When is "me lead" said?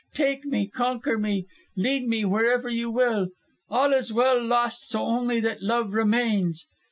1.19-2.07